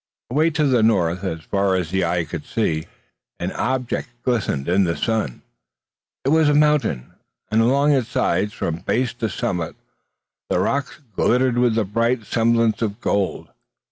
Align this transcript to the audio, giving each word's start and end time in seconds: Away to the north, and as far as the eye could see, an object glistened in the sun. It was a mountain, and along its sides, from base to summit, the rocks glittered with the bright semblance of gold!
Away 0.31 0.49
to 0.49 0.65
the 0.65 0.81
north, 0.81 1.21
and 1.21 1.39
as 1.41 1.45
far 1.45 1.75
as 1.75 1.91
the 1.91 2.03
eye 2.03 2.25
could 2.25 2.43
see, 2.43 2.87
an 3.39 3.51
object 3.51 4.09
glistened 4.23 4.67
in 4.67 4.83
the 4.83 4.97
sun. 4.97 5.43
It 6.25 6.29
was 6.29 6.49
a 6.49 6.55
mountain, 6.55 7.13
and 7.51 7.61
along 7.61 7.91
its 7.91 8.09
sides, 8.09 8.51
from 8.53 8.77
base 8.77 9.13
to 9.13 9.29
summit, 9.29 9.75
the 10.49 10.57
rocks 10.57 10.99
glittered 11.15 11.59
with 11.59 11.75
the 11.75 11.85
bright 11.85 12.25
semblance 12.25 12.81
of 12.81 12.99
gold! 12.99 13.49